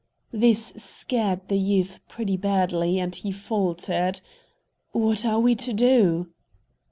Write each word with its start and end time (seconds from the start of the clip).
This 0.31 0.69
scared 0.77 1.47
the 1.47 1.59
youth 1.59 1.99
pretty 2.09 2.35
badly, 2.35 2.97
and 2.97 3.15
he 3.15 3.31
faltered, 3.31 4.19
"What 4.93 5.27
are 5.27 5.39
we 5.39 5.53
to 5.53 5.73
do?" 5.73 6.29